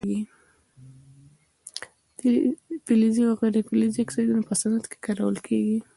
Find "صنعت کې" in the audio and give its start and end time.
4.61-4.97